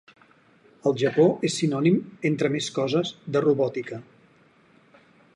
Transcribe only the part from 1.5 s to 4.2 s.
sinònim, entre més coses, de robòtica.